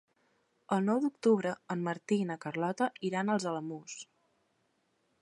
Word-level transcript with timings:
El 0.77 0.87
nou 0.87 1.01
d'octubre 1.03 1.51
en 1.75 1.85
Martí 1.89 2.19
i 2.23 2.25
na 2.31 2.39
Carlota 2.47 2.91
iran 3.13 3.33
als 3.35 3.49
Alamús. 3.55 4.03